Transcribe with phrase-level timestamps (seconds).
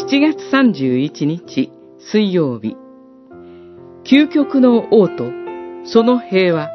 [0.00, 2.76] 7月31日水曜日
[4.04, 5.32] 究極の王と
[5.84, 6.70] その平和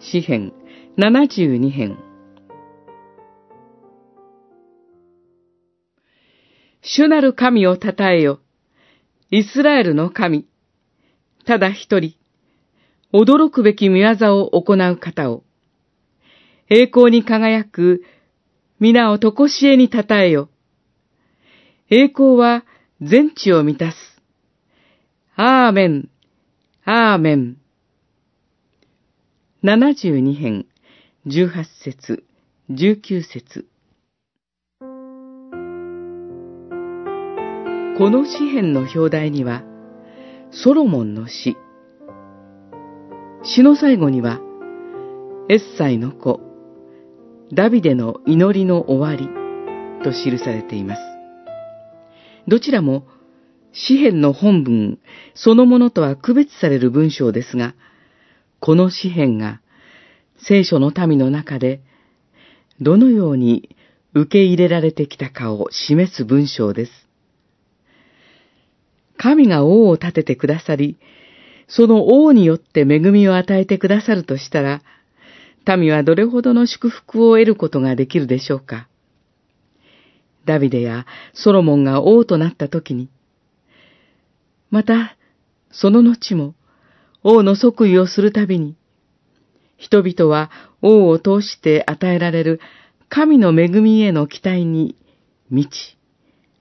[0.00, 0.52] 詩編
[0.98, 1.96] 72編
[6.82, 8.40] 主なる神を称えよ。
[9.30, 10.46] イスラエルの神。
[11.46, 12.16] ただ一人。
[13.12, 15.44] 驚くべき見業を行う方を。
[16.68, 18.02] 栄光に輝く
[18.80, 20.50] 皆をとこしえに称えよ。
[21.90, 22.64] 栄光は
[23.02, 23.96] 全地を満たす。
[25.36, 26.08] アーメン、
[26.84, 27.58] アーメン。
[29.62, 30.66] 72編、
[31.26, 32.24] 18節、
[32.70, 33.66] 19節。
[37.98, 39.62] この詩篇の表題には、
[40.50, 41.56] ソロモンの詩。
[43.42, 44.40] 詩の最後には、
[45.50, 46.40] エッサイの子、
[47.52, 49.28] ダビデの祈りの終わり
[50.02, 51.13] と記されています。
[52.46, 53.06] どちらも
[53.72, 54.98] 詩篇の本文
[55.34, 57.74] そのものとは区別される文章ですが、
[58.60, 59.60] この詩篇が
[60.46, 61.80] 聖書の民の中で
[62.80, 63.76] どのように
[64.14, 66.92] 受け入れられてきたかを示す文章です。
[69.16, 70.96] 神が王を立ててくださり、
[71.66, 74.82] その王によって恵みを与えてくださるとしたら、
[75.76, 78.88] 民はどれほどの祝福を得ることができるでしょうか。
[80.44, 83.08] ダビデやソロモンが王となった時に、
[84.70, 85.16] また、
[85.70, 86.54] その後も、
[87.22, 88.76] 王の即位をするたびに、
[89.76, 90.50] 人々は
[90.82, 92.60] 王を通して与えられる
[93.08, 94.96] 神の恵みへの期待に
[95.50, 95.96] 満ち、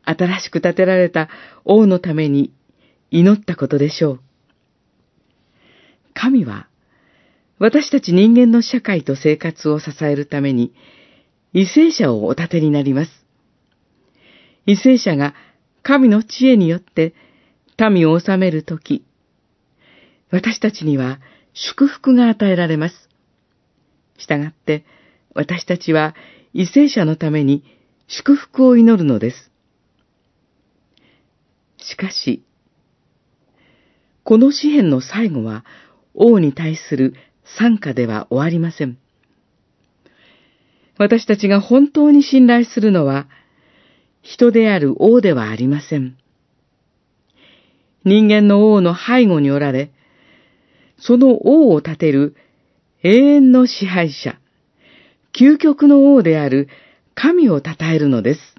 [0.04, 1.30] 新しく建てられた
[1.66, 2.54] 王のために
[3.12, 4.20] 祈ったことでしょう。
[6.14, 6.68] 神は、
[7.60, 10.74] 私たち人間の社会と生活を支えるために、
[11.54, 13.23] 為政者をお立てになります。
[14.66, 15.34] 為政者が
[15.82, 17.14] 神の知恵によって
[17.92, 19.04] 民を治めるとき、
[20.32, 21.20] 私たちには
[21.54, 23.10] 祝福が与えられます。
[24.18, 24.86] したがって、
[25.36, 26.16] 私たちは
[26.54, 27.64] 為政者のために
[28.08, 29.52] 祝福を祈るのです。
[31.78, 32.44] しかし、
[34.24, 35.66] この詩篇の最後は
[36.14, 37.14] 王に対する
[37.58, 38.98] 参加では終わりません。
[40.98, 43.28] 私たちが本当に信頼するのは、
[44.24, 46.18] 人である王ではありません。
[48.06, 49.92] 人間の王の背後におられ、
[50.98, 52.36] その王を立てる
[53.04, 54.40] 永遠の支配者、
[55.38, 56.70] 究極の王である
[57.16, 58.53] 神を称えるのです。